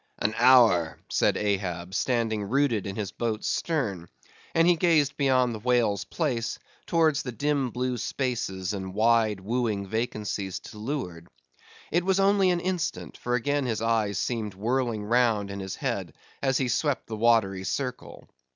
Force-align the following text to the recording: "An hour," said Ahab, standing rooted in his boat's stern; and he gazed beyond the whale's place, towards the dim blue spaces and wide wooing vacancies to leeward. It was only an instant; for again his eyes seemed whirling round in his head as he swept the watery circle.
"An 0.17 0.33
hour," 0.39 0.97
said 1.09 1.37
Ahab, 1.37 1.93
standing 1.93 2.45
rooted 2.45 2.87
in 2.87 2.95
his 2.95 3.11
boat's 3.11 3.47
stern; 3.47 4.07
and 4.55 4.67
he 4.67 4.75
gazed 4.75 5.15
beyond 5.15 5.53
the 5.53 5.59
whale's 5.59 6.05
place, 6.05 6.57
towards 6.87 7.21
the 7.21 7.31
dim 7.31 7.69
blue 7.69 7.99
spaces 7.99 8.73
and 8.73 8.95
wide 8.95 9.39
wooing 9.39 9.85
vacancies 9.85 10.57
to 10.61 10.79
leeward. 10.79 11.27
It 11.91 12.03
was 12.03 12.19
only 12.19 12.49
an 12.49 12.61
instant; 12.61 13.15
for 13.15 13.35
again 13.35 13.67
his 13.67 13.83
eyes 13.83 14.17
seemed 14.17 14.55
whirling 14.55 15.03
round 15.03 15.51
in 15.51 15.59
his 15.59 15.75
head 15.75 16.13
as 16.41 16.57
he 16.57 16.67
swept 16.67 17.05
the 17.05 17.15
watery 17.15 17.63
circle. 17.63 18.27